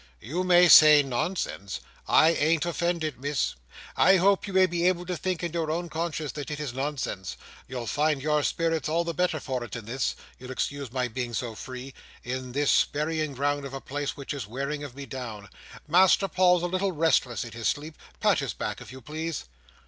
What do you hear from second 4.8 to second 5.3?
able to